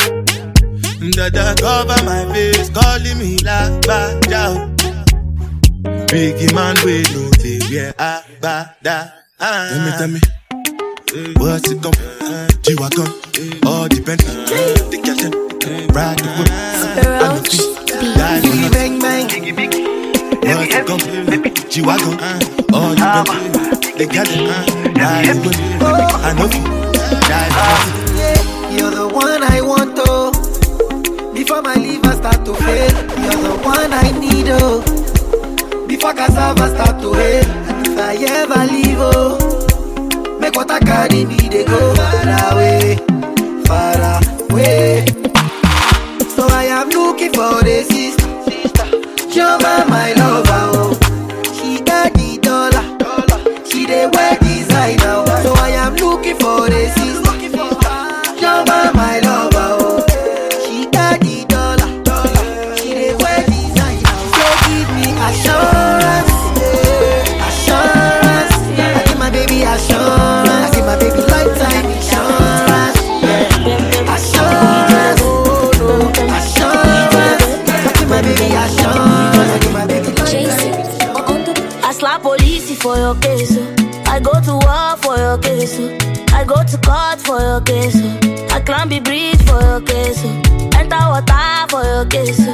Dada 1.15 1.55
cover 1.61 2.01
my 2.03 2.21
face, 2.33 2.69
calling 2.69 3.17
me 3.17 3.37
la 3.47 3.57
ba 3.87 3.99
da. 4.31 4.43
Biggie 6.11 6.51
man, 6.53 6.75
we 6.83 7.03
know 7.13 7.29
they 7.39 7.59
wear 7.71 7.93
a 7.97 8.21
ba 8.41 8.75
da. 8.83 8.97
Tell 9.39 9.79
me, 9.85 9.91
tell 9.99 10.07
me. 10.15 10.19
Eh. 11.15 11.33
What's 11.37 11.71
it 11.71 11.81
gon' 11.81 11.93
G-Wagon, 12.63 13.07
eh. 13.39 13.67
all 13.69 13.87
depend 13.87 14.19
The 14.91 14.97
girl 15.05 15.19
them, 15.23 15.33
ride 15.95 16.19
the 16.19 16.27
whip. 16.35 16.49
I 16.51 17.27
know 17.31 17.41
feet, 17.47 17.63
die 18.17 18.41
for 18.41 18.55
nothing 18.59 18.71
Bang 18.75 18.99
bang. 18.99 19.27
What's 20.57 20.75
it 20.75 20.85
gon' 20.89 21.01
G-Wagon, 21.71 22.15
all 22.75 22.91
depend 22.91 23.55
The 23.99 24.05
girl 24.13 24.27
them, 24.27 24.95
ride 24.99 25.25
the 25.27 25.33
whip. 25.43 25.55
I 25.81 26.33
know 26.37 26.47
feet, 26.49 26.65
die 27.31 27.49
for 27.55 27.65
nothing 27.71 27.91
Yeah, 27.91 28.00
you're 28.81 28.89
the 28.89 29.07
one 29.07 29.43
I 29.43 29.61
want, 29.61 29.93
oh. 30.07 30.31
Before 31.33 31.61
my 31.61 31.75
liver 31.75 32.13
start 32.13 32.43
to 32.45 32.53
fail, 32.55 32.93
you're 33.23 33.41
the 33.45 33.55
one 33.63 33.93
I 33.93 34.09
need, 34.19 34.47
oh. 34.49 34.81
Before 35.87 36.13
cassava 36.13 36.67
start 36.73 36.99
to 37.03 37.13
hail, 37.13 37.45
and 37.45 37.87
if 37.87 37.97
I 37.99 38.15
ever 38.39 38.61
leave, 38.73 38.97
oh, 38.99 40.39
make 40.39 40.55
what 40.55 40.71
I 40.71 40.79
carry 40.79 41.25
me, 41.25 41.37
they 41.37 41.63
go 41.63 41.93
far 41.93 42.53
away, 42.53 42.97
far 43.67 44.01
away. 44.49 45.05
So 46.35 46.47
I 46.49 46.65
am 46.79 46.89
looking 46.89 47.33
for 47.33 47.61
a 47.63 47.83
sister, 47.83 48.29
you're 49.29 49.57
my, 49.61 49.85
my 49.93 50.13
lover, 50.13 50.20
for 82.81 82.97
your 82.97 83.15
case. 83.15 83.55
oh. 83.57 83.75
I 84.07 84.19
go 84.19 84.33
to 84.41 84.53
war 84.65 84.97
for 84.97 85.15
your 85.17 85.37
case. 85.37 85.77
oh. 85.79 85.97
I 86.33 86.43
go 86.43 86.55
to 86.63 86.77
court 86.79 87.19
for 87.21 87.39
your 87.39 87.61
case. 87.61 87.95
oh. 87.95 88.47
I 88.55 88.59
climb 88.61 88.89
the 88.89 88.99
bridge 88.99 89.41
for 89.43 89.61
your 89.61 89.81
case. 89.81 90.21
Oh. 90.25 90.69
Enter 90.79 90.97
water 90.97 91.67
for 91.69 91.83
your 91.83 92.05
case. 92.05 92.39
Oh. 92.41 92.50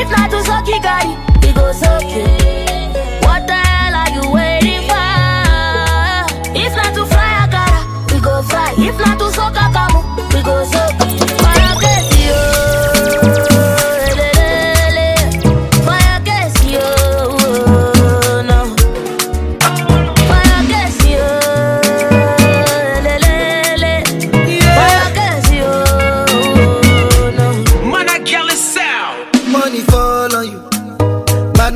If 0.00 0.08
not 0.10 0.30
to 0.30 0.40
suck 0.44 0.64
Gary, 0.80 1.27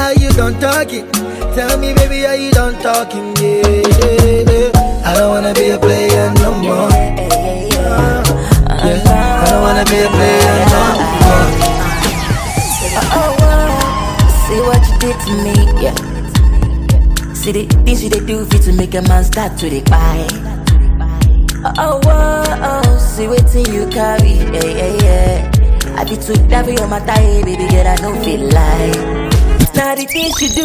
Are 0.00 0.14
you 0.14 0.30
done 0.30 0.58
talking? 0.60 1.06
Tell 1.54 1.78
me, 1.78 1.92
baby, 1.94 2.26
are 2.26 2.34
you 2.34 2.50
done 2.52 2.74
talking? 2.82 3.36
Yeah. 3.36 3.62
yeah, 3.66 4.50
yeah. 4.50 5.04
I 5.04 5.14
don't 5.16 5.28
wanna 5.30 5.52
be 5.54 5.70
a 5.70 5.78
player 5.78 6.32
no 6.36 6.54
more. 6.54 6.90
Yeah. 6.90 8.22
I 8.68 9.44
don't 9.50 9.62
wanna 9.62 9.84
be 9.84 9.98
a 10.00 10.08
player 10.08 10.56
no 10.72 10.82
more. 11.20 11.46
Oh, 13.12 13.36
oh, 13.40 13.68
see 14.46 14.60
what 14.68 14.82
you 14.88 14.94
did 15.04 15.16
to 15.26 15.32
me, 15.44 15.54
yeah. 15.84 15.94
See 17.34 17.52
the 17.52 17.66
things 17.84 18.02
you 18.02 18.10
they 18.10 18.20
do 18.24 18.44
fit 18.46 18.62
to 18.62 18.72
make 18.72 18.94
a 18.94 19.02
man 19.02 19.24
start 19.24 19.56
to 19.58 19.68
dey 19.70 19.82
buy. 19.82 20.26
Oh, 21.78 22.00
oh, 22.04 22.44
oh, 22.84 22.98
see 22.98 23.26
what 23.28 23.52
you 23.54 23.86
carry, 23.90 24.32
yeah, 24.32 24.64
yeah, 24.64 25.02
yeah. 25.04 25.96
I 25.96 26.04
be 26.04 26.16
too 26.16 26.34
devil 26.48 26.80
on 26.82 26.90
my 26.90 27.00
tie, 27.00 27.42
baby 27.44 27.68
girl, 27.68 27.86
I 27.86 27.96
don't 27.96 28.24
feel 28.24 28.40
like. 28.48 29.29
Now 29.74 29.94
the 29.94 30.04
things 30.04 30.40
you 30.42 30.48
do, 30.48 30.64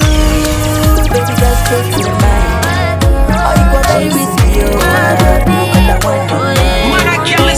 baby, 1.09 1.33
just 1.37 1.65
straight 1.65 1.93
to 1.93 1.99
the 2.01 2.09
mind. 2.21 3.03
Oh, 3.05 3.53
you 3.55 3.65
got 3.71 3.85
to 3.85 3.97
with 4.05 4.33
me, 4.41 4.49
oh, 4.65 4.79
I 4.79 5.99
want 6.03 6.29
to 6.29 6.35
know. 6.35 6.55
Man, 6.91 7.07
I 7.07 7.17
kill 7.25 7.47
it 7.47 7.55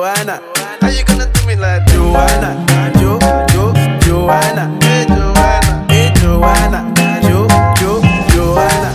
Joanna? 0.00 0.40
How 0.80 0.88
you 0.88 1.04
gonna 1.04 1.30
do 1.30 1.46
me 1.46 1.56
like 1.56 1.84
Joanna, 1.88 2.56
Jo, 2.98 3.18
Jo, 3.52 3.74
Joanna? 4.00 4.64
Hey 4.80 5.04
Joanna, 5.04 5.84
hey 5.92 6.10
Joanna, 6.16 6.80
Jo, 7.20 7.44
Jo, 7.76 8.00
Joanna. 8.32 8.90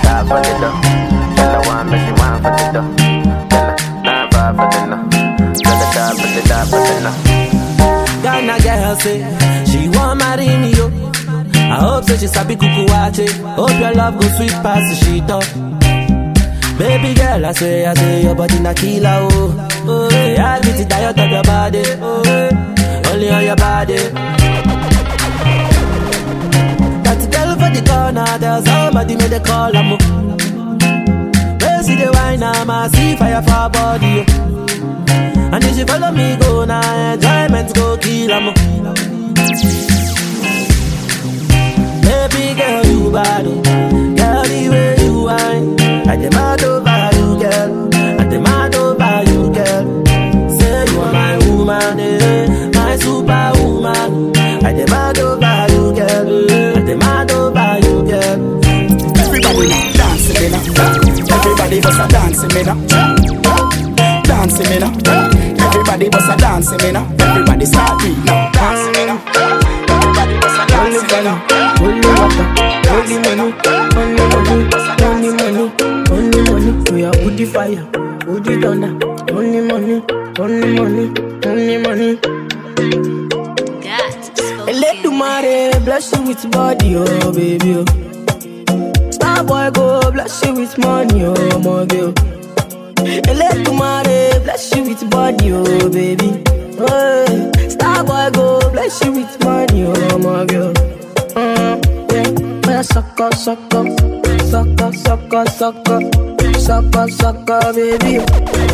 Die 0.00 0.24
for 0.28 0.40
the 0.40 0.52
dough. 0.62 0.80
Tell 1.36 1.52
her 1.52 1.68
wine, 1.68 1.90
make 1.90 2.06
you 2.08 2.14
wine 2.16 2.40
for 2.40 2.52
the 2.56 2.66
dough. 2.72 2.88
Tell 3.52 3.66
her 3.68 3.76
nine 4.02 4.30
five 4.32 4.56
for 4.56 4.66
the 4.72 4.80
no. 4.88 4.96
Tell 5.60 5.76
her 5.76 5.88
die 5.92 6.14
for 6.16 6.28
the 6.32 6.42
die 6.48 6.64
for 6.64 6.80
the 6.80 6.96
no. 7.04 7.12
Ghana 8.22 8.56
girl 8.62 8.96
say 8.96 9.18
she 9.66 9.90
want 9.90 10.20
marry 10.20 10.56
me 10.56 10.72
yo. 10.72 10.88
I 11.54 11.76
hope 11.84 12.04
say 12.04 12.16
she 12.16 12.28
sabi 12.28 12.56
kuku 12.56 12.86
wache. 12.88 13.28
Hope 13.56 13.78
your 13.78 13.92
love 13.92 14.18
go 14.18 14.26
sweet 14.38 14.52
past 14.64 14.88
the 14.88 15.04
shit 15.04 15.30
up. 15.30 15.69
Baby 16.80 17.12
girl, 17.14 17.44
I 17.44 17.52
say, 17.52 17.84
I 17.84 17.92
say 17.94 18.22
your 18.22 18.34
body 18.34 18.58
na 18.58 18.72
killer 18.72 19.28
oh. 19.30 19.68
Oh, 19.86 20.08
yeah, 20.10 20.54
I 20.54 20.60
get 20.60 20.80
it 20.80 20.88
diet 20.88 21.18
of 21.18 21.30
your 21.30 21.42
body. 21.42 21.82
Oh, 22.00 23.12
only 23.12 23.28
on 23.28 23.44
your 23.44 23.56
body. 23.56 23.96
That 27.04 27.20
girl 27.32 27.50
for 27.60 27.70
the 27.76 27.82
corner, 27.86 28.38
there's 28.38 28.64
somebody 28.64 29.14
made 29.16 29.32
a 29.32 29.40
call. 29.40 29.76
I'm 29.76 29.92
oh. 29.92 29.98
Where 31.60 31.82
see 31.82 31.96
the 31.96 32.10
wine, 32.14 32.42
I'm 32.42 32.70
a 32.70 32.88
see 32.88 33.14
fire 33.16 33.42
for 33.42 33.68
body. 33.68 34.24
Oh. 34.26 35.52
And 35.52 35.64
if 35.64 35.76
you 35.76 35.84
follow 35.84 36.12
me, 36.12 36.36
go 36.40 36.64
now, 36.64 37.12
enjoyment 37.12 37.74
go 37.74 37.98
kill 37.98 38.32
'em. 38.32 38.48
Oh. 38.48 38.94
Baby 42.06 42.54
girl, 42.58 42.86
you 42.86 43.10
bad, 43.12 43.46
oh. 43.46 43.62
girl, 44.16 44.44
the 44.44 44.68
way 44.70 44.96
you 45.04 45.22
whine. 45.24 45.79
I 46.10 46.16
demand 46.16 46.64
over 46.64 47.10
you, 47.14 47.38
girl. 47.38 47.89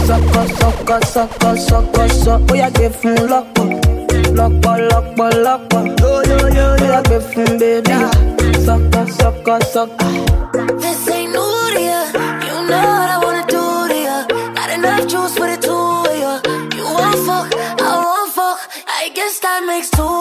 Sucker, 0.07 0.47
sucker, 0.61 1.01
sucker, 1.15 1.57
sucker, 1.57 2.09
sucker. 2.09 2.47
Oh 2.51 2.55
yeah, 2.55 2.71
give 2.71 2.95
him 3.03 3.17
lock, 3.33 3.47
lock, 4.39 4.53
lock, 4.63 4.83
lọ́pọ̀lọpọ̀. 4.89 5.83
Bóyá 6.81 7.01
gbé 7.07 7.19
fún 7.31 7.49
bébí. 7.61 7.97
Sọ́kọ̀ 8.67 9.05
sọ́kọ̀ 9.19 9.59
sọ́kọ̀. 9.73 10.11
This 10.83 11.09
ain't 11.15 11.33
new 11.35 11.51
to 11.75 11.81
ya. 11.91 12.01
You 12.49 12.57
know 12.71 12.87
what 12.99 13.11
I 13.15 13.19
wanna 13.25 13.45
do 13.55 13.63
to 13.91 13.97
ya. 14.09 14.17
Got 14.57 14.69
enough 14.77 15.05
juice 15.11 15.35
for 15.39 15.47
the 15.53 15.59
two 15.67 15.85
of 16.11 16.17
ya. 16.25 16.33
You 16.79 16.85
want 16.97 17.19
fuck, 17.27 17.49
I 17.89 17.93
want 18.07 18.29
fuck. 18.37 18.59
I 19.01 19.03
guess 19.17 19.35
that 19.45 19.61
makes 19.71 19.91
two 19.99 20.15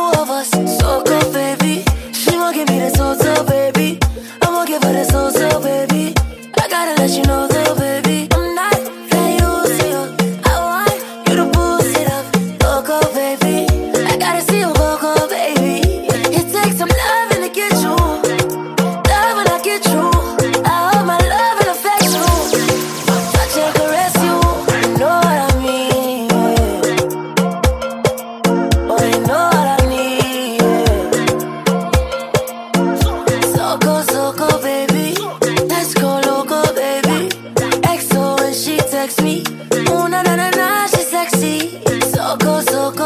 text 39.05 39.21
me. 39.21 39.43
Oh, 39.89 40.07
na 40.07 40.23
na 40.23 40.35
na 40.35 40.49
na, 40.49 40.87
she 40.87 41.03
sexy. 41.13 41.79
So 42.11 42.37
go, 42.37 42.59
so 42.61 42.89
go, 42.91 43.04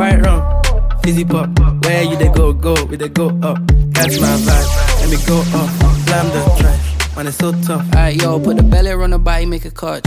White 0.00 0.22
rum, 0.22 0.40
fizzy 1.02 1.26
pop. 1.26 1.50
Where 1.84 2.02
you 2.02 2.16
they 2.16 2.32
go, 2.32 2.54
go, 2.54 2.72
we 2.86 2.96
they 2.96 3.10
go 3.10 3.28
up. 3.42 3.58
Catch 3.92 4.18
my 4.18 4.34
vibe, 4.46 5.00
let 5.00 5.10
me 5.10 5.18
go 5.26 5.40
up. 5.52 5.68
Blam 6.06 6.26
the 6.28 6.56
trash, 6.58 7.16
man, 7.16 7.26
it's 7.26 7.36
so 7.36 7.52
tough. 7.60 7.84
Alright, 7.94 8.16
yo, 8.16 8.40
put 8.40 8.56
the 8.56 8.62
belly 8.62 8.92
on 8.92 9.10
the 9.10 9.18
body, 9.18 9.44
make 9.44 9.66
a 9.66 9.70
clutch. 9.70 10.06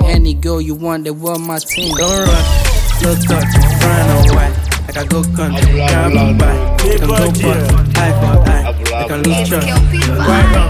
Any 0.05 0.33
girl 0.33 0.61
you 0.61 0.75
want, 0.75 1.03
they 1.05 1.11
were 1.11 1.37
my 1.37 1.59
team. 1.59 1.95
Don't 1.95 2.27
rush, 2.27 2.99
slow 2.99 3.15
touch, 3.15 3.53
brown 3.79 4.09
and 4.09 4.35
white. 4.35 4.55
Like 4.87 4.97
I 4.97 5.05
go 5.07 5.23
country, 5.35 5.71
grab 5.73 6.13
and 6.13 6.37
buy. 6.39 6.77
We 6.83 6.97
can 6.97 7.07
go 7.07 7.31
bust, 7.31 7.97
eye 7.97 8.13
for 8.19 8.35
eye. 8.49 8.63
We 8.77 9.07
can 9.07 9.23
lose 9.23 9.49
trust. 9.49 9.67
White 10.27 10.49
rum, 10.55 10.69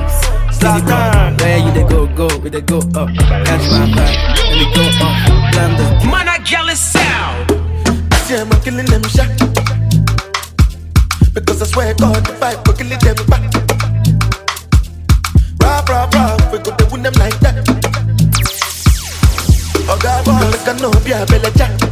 fizzy 0.52 0.82
pop. 0.86 1.42
Where 1.42 1.58
you 1.58 1.72
they 1.72 1.84
go, 1.88 2.08
go, 2.08 2.28
we 2.40 2.50
they 2.50 2.62
go 2.62 2.78
up. 2.80 3.10
Catch 3.18 3.66
my 3.72 3.86
vibe, 3.90 4.18
let 4.38 4.58
me 4.60 4.66
go 4.76 4.84
up. 5.02 5.16
Blam 5.52 5.72
the 5.78 6.08
Man, 6.12 6.28
I 6.28 6.38
jealous 6.44 6.80
sound. 6.80 7.52
See, 8.26 8.36
I'm 8.36 8.50
killing 8.62 8.86
them 8.86 9.04
shot. 9.04 9.30
Because 11.34 11.62
I 11.62 11.66
swear 11.66 11.94
God, 11.96 12.26
the 12.26 12.34
fight, 12.34 12.58
we're 12.68 12.76
killing 12.76 13.00
them 13.00 13.16
back. 13.28 13.42
Rah, 15.62 15.84
rah, 15.88 16.10
rah, 16.14 16.52
we 16.52 16.58
go 16.60 16.76
to 16.76 16.86
win 16.92 17.04
them 17.04 17.14
like 17.14 17.40
that. 17.40 18.11
God, 19.88 20.26
boy, 20.26 20.32
like 20.32 20.68
I 20.68 21.04
be 21.04 21.12
a 21.12 21.26
belly. 21.26 21.91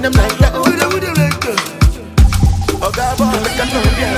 We 0.00 0.08
go 0.08 0.80
to 0.80 0.88
win 0.88 1.04
them 1.04 1.14
like 1.14 1.40
that. 1.40 1.60
Oh, 2.82 2.90
God, 2.90 3.18
boy, 3.18 3.28
them, 3.28 3.68
yeah. 4.00 4.16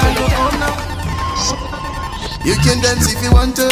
You 2.45 2.55
can 2.63 2.83
dance 2.83 3.11
if 3.13 3.23
you 3.23 3.33
want 3.33 3.57
to, 3.57 3.69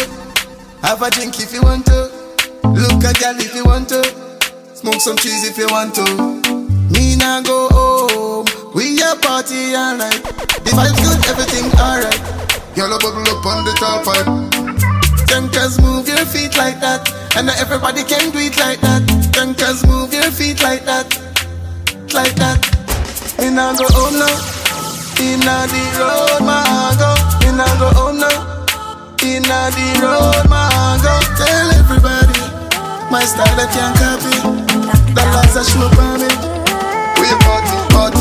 have 0.83 1.03
a 1.03 1.11
drink 1.11 1.39
if 1.39 1.53
you 1.53 1.63
want 1.63 1.87
to, 1.87 2.11
look 2.65 3.03
a 3.05 3.13
girl 3.19 3.39
if 3.39 3.55
you 3.55 3.65
want 3.65 3.89
to, 3.91 4.03
smoke 4.75 5.01
some 5.01 5.17
cheese 5.17 5.47
if 5.49 5.59
you 5.59 5.69
want 5.71 5.95
to. 5.95 6.05
Me 6.91 7.17
nah 7.17 7.41
go 7.43 7.69
home, 7.71 8.47
we 8.75 9.01
a 9.03 9.15
party 9.17 9.75
all 9.75 9.97
night. 9.97 10.23
The 10.67 10.71
vibes 10.75 10.99
good, 11.03 11.27
everything 11.31 11.71
alright. 11.79 12.21
A 12.81 12.99
bubble 12.99 13.29
up 13.31 13.45
on 13.47 13.65
the 13.65 13.73
top 13.79 14.05
five. 14.05 14.27
Junkers 15.27 15.79
move 15.81 16.09
your 16.09 16.25
feet 16.27 16.57
like 16.57 16.81
that, 16.81 17.09
and 17.37 17.51
everybody 17.51 18.03
can 18.03 18.31
do 18.31 18.39
it 18.39 18.59
like 18.59 18.81
that. 18.81 19.03
Junkers 19.33 19.85
move 19.87 20.13
your 20.13 20.31
feet 20.31 20.63
like 20.63 20.85
that, 20.87 21.07
like 22.15 22.35
that. 22.37 22.59
Me 23.39 23.51
nah 23.51 23.73
go 23.77 23.85
oh 23.87 23.93
home 23.95 24.19
now. 24.19 24.35
Inna 25.21 25.67
the 25.69 25.83
road, 26.01 26.43
my 26.45 26.65
go. 26.99 27.11
Inna 27.47 27.67
go 27.79 27.89
oh 27.93 28.13
home 28.13 28.19
now. 28.19 28.37
Inna 29.23 29.71
the 29.75 29.87
road, 30.03 30.45
my 30.49 30.99
go. 31.03 31.15
Tell 31.39 31.69
everybody 31.79 32.41
my 33.11 33.23
style 33.25 33.55
they 33.57 33.69
can't 33.75 33.95
copy. 33.97 34.35
The 35.15 35.23
lights 35.35 35.57
are 35.57 35.65
show 35.65 35.89
for 35.95 36.13
me. 36.19 36.31
We 37.21 37.29
party, 37.45 37.79
party. 37.95 38.20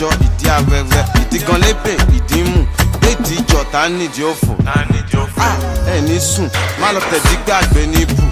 àjọ 0.00 0.08
ìdí 0.26 0.46
abẹ́rẹ́ 0.56 1.04
ìdí 1.22 1.38
gan 1.46 1.60
lépè 1.64 1.92
ìdí 2.16 2.38
mú. 2.50 2.60
Déètì 3.02 3.34
ìjọ 3.40 3.60
tá 3.72 3.88
nídìí 3.88 4.24
òfò? 4.32 4.52
Ah, 4.66 5.56
ẹni 5.94 6.20
sùn 6.20 6.48
má 6.80 6.92
lọ 6.94 7.00
tẹ̀dí 7.10 7.34
gbàgbé 7.46 7.82
ní 7.92 7.98
ibù. 8.02 8.22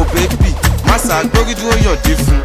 Òbẹ́bì 0.00 0.48
eh, 0.50 0.56
má 0.88 0.94
ṣàgbórí 1.08 1.54
dúró 1.58 1.76
yọ̀dí 1.86 2.12
fún. 2.24 2.40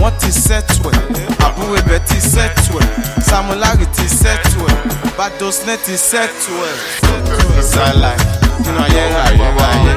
Wọ́n 0.00 0.12
ti 0.20 0.30
sẹ́tù 0.44 0.88
ẹ̀ 0.88 1.00
àbúrò 1.46 1.74
ibẹ̀ 1.80 2.00
ti 2.08 2.16
sẹ́tù 2.32 2.72
ẹ̀ 2.82 2.88
samulari 3.28 3.86
ti 3.96 4.04
sẹ́tù 4.20 4.60
ẹ̀ 4.72 4.76
badosne 5.18 5.74
ti 5.84 5.94
sẹ́tù 6.10 6.52
ẹ̀. 6.70 6.76
ìsàlà 7.60 8.10
nínú 8.64 8.80
ayé 8.84 9.02
ayé 9.26 9.46
ayé. 9.70 9.92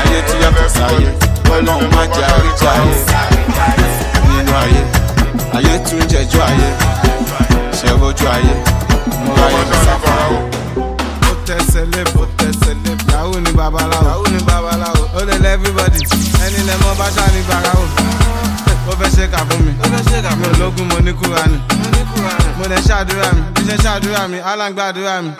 Ayé 0.00 0.18
tí 0.28 0.34
yàtọ̀ 0.42 0.68
sáyé 0.76 1.08
bọ́lá 1.46 1.72
òun 1.78 1.88
má 1.94 2.02
jẹ́ 2.14 2.26
àríjà 2.34 2.70
ayé 2.78 2.96
nínú 4.28 4.52
ayé 4.64 4.93
ayé 5.56 5.78
tún 5.88 6.00
jẹjọ 6.10 6.40
ayé 6.50 6.68
ṣe 7.78 7.88
bójú 8.00 8.26
ayé 8.36 8.54
mo 9.24 9.32
bá 9.38 9.46
yẹ 9.54 9.62
kó 9.70 9.76
sáfàáwò. 9.86 10.38
ó 11.28 11.32
tẹsẹ̀ 11.46 11.84
lébò 11.92 12.22
tẹsẹ̀ 12.38 12.74
lébò 12.84 13.04
yahoo 13.12 13.40
ni 13.40 13.50
babaláwo. 13.52 14.04
Yahoo 14.08 14.26
ni 14.32 14.38
babaláwo. 14.48 15.02
Ó 15.18 15.20
lè 15.28 15.34
lẹ́ 15.44 15.52
everybody 15.54 15.98
ẹni 16.44 16.60
lẹ́ 16.68 16.76
mọ́ 16.82 16.94
bá 16.98 17.06
ṣáà 17.16 17.28
ní 17.34 17.40
babaláwo 17.48 17.84
ó 18.90 18.92
fẹ́ 19.00 19.10
ṣe 19.16 19.24
kà 19.32 19.40
mi. 19.48 19.72
Ó 19.82 19.86
fẹ́ 19.92 20.02
ṣe 20.10 20.18
kà 20.24 20.30
mi. 20.38 20.44
Ológun 20.54 20.86
mo 20.90 20.98
ní 21.06 21.12
kúra 21.12 21.42
ni 21.50 21.58
mo 22.58 22.64
lè 22.70 22.76
ṣàdúrà 22.88 23.28
mi 23.36 23.42
bí 23.54 23.62
ṣe 23.68 23.76
ṣàdúrà 23.84 24.22
mi 24.28 24.38
aláǹgbàdúrà 24.50 25.14
mi. 25.24 25.30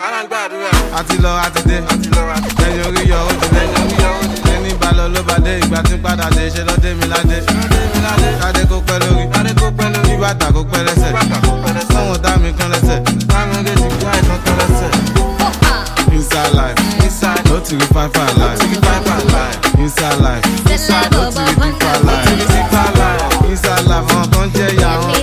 Àti 0.99 1.15
lọ 1.23 1.31
àti 1.45 1.61
dé. 1.69 1.77
Lẹ́yìn 2.61 2.81
orí 2.87 3.01
yọ 3.11 3.19
ó 3.29 3.33
ti 3.41 3.47
dé. 3.53 3.63
olóbàdé 5.05 5.51
ìgbà 5.61 5.79
tí 5.87 5.93
ń 5.95 6.01
padà 6.03 6.27
dé 6.35 6.49
ṣe 6.53 6.61
lọ́dé 6.67 6.89
mi 6.99 7.05
ládé. 7.13 7.37
Kádé 8.41 8.61
kó 8.69 8.77
pẹ́ 8.87 8.97
lórí. 9.01 9.23
Kó 10.53 10.61
pẹ́ 10.69 10.79
lẹ́sẹ̀. 10.87 11.11
Dá 12.23 12.31
mi 12.41 12.49
kán 12.57 12.69
lẹ́sẹ̀. 12.73 12.99
Kú 13.99 14.05
àìsàn 14.11 14.39
kán 14.45 14.55
lẹ́sẹ̀. 14.59 14.91
Inside 16.15 16.53
life, 16.57 16.79
inside 17.05 17.43
no 17.49 17.59
ti 17.65 17.75
rí 17.79 17.87
five 17.93 18.11
life. 18.39 18.59
Inside 19.83 20.19
life, 20.25 20.43
inside 20.73 21.09
no 21.11 21.21
ti 21.31 22.33
rí 22.39 22.61
five 22.71 22.95
life. 22.99 23.25
Inside 23.51 23.85
life, 23.89 24.07
àwọn 24.15 24.47
jẹ́. 24.55 25.14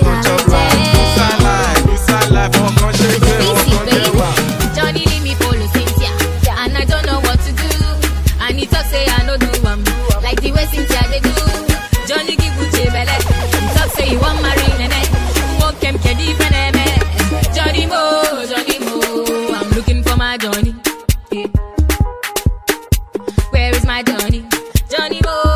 my 23.93 24.01
journey. 24.01 24.43
Johnny 24.89 25.21
boy. 25.21 25.52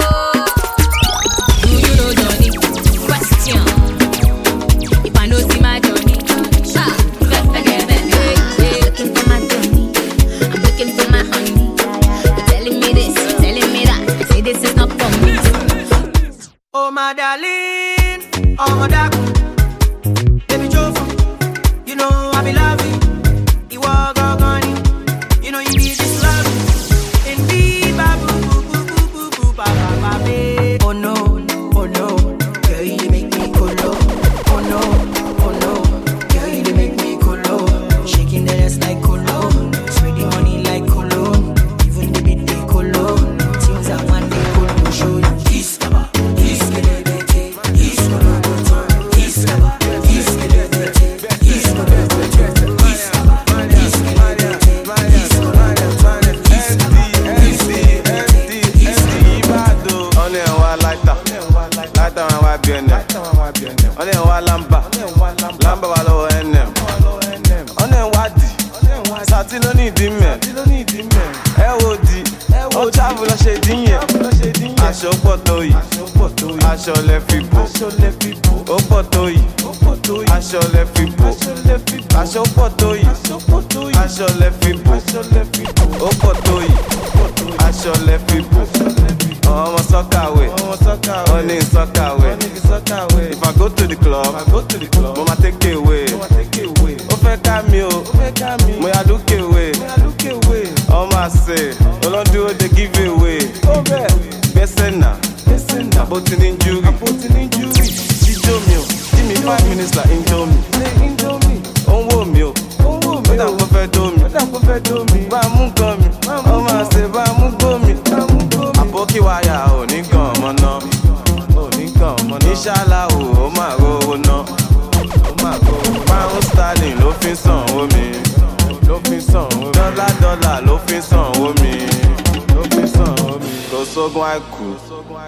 Sógun 134.17 134.25
àìkú 134.25 134.65